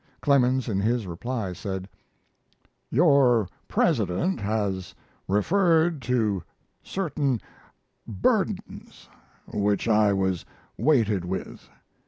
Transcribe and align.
Clemens 0.19 0.67
in 0.67 0.79
his 0.79 1.05
reply 1.05 1.53
said: 1.53 1.87
Your 2.89 3.47
president 3.67 4.39
has 4.39 4.95
referred 5.27 6.01
to 6.01 6.41
certain 6.81 7.39
burdens 8.07 9.07
which 9.53 9.87
I 9.87 10.11
was 10.11 10.43
weighted 10.75 11.23
with. 11.23 11.69